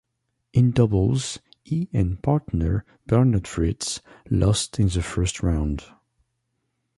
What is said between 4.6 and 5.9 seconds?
in the first round.